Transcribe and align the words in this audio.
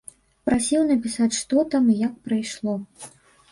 Прасіў 0.49 0.85
напісаць 0.91 1.37
што 1.41 1.67
там 1.75 1.93
і 1.93 1.99
як 2.07 2.19
прайшло. 2.31 2.77